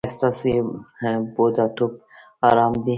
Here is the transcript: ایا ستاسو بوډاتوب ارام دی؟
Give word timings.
ایا 0.03 0.13
ستاسو 0.17 0.45
بوډاتوب 1.33 1.91
ارام 2.47 2.73
دی؟ 2.83 2.89